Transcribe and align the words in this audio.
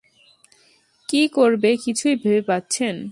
কি 1.09 1.21
করবে 1.27 1.69
কিছুই 1.77 2.15
ভেবে 2.15 2.41
পাচ্ছেন। 2.41 2.95